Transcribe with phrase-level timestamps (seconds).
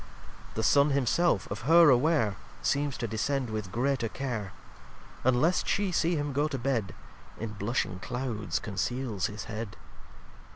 [0.55, 4.51] The Sun himself, of Her aware, Seems to descend with greater Care,
[5.23, 6.95] And lest She see him go to Bed,
[7.39, 9.77] In blushing Clouds conceales his Head.